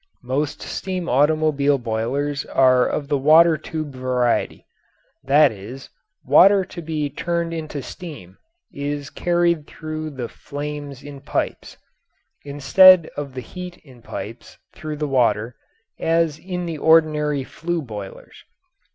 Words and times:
Most 0.23 0.63
steam 0.63 1.07
automobile 1.07 1.77
boilers 1.77 2.43
are 2.47 2.87
of 2.87 3.07
the 3.07 3.19
water 3.19 3.55
tube 3.55 3.93
variety 3.93 4.65
that 5.23 5.51
is, 5.51 5.91
water 6.25 6.65
to 6.65 6.81
be 6.81 7.07
turned 7.07 7.53
into 7.53 7.83
steam 7.83 8.39
is 8.73 9.11
carried 9.11 9.67
through 9.67 10.09
the 10.09 10.27
flames 10.27 11.03
in 11.03 11.21
pipes, 11.21 11.77
instead 12.43 13.11
of 13.15 13.35
the 13.35 13.41
heat 13.45 13.77
in 13.83 14.01
pipes 14.01 14.57
through 14.73 14.95
the 14.97 15.07
water, 15.07 15.55
as 15.99 16.39
in 16.39 16.65
the 16.65 16.79
ordinary 16.79 17.43
flue 17.43 17.79
boilers. 17.83 18.43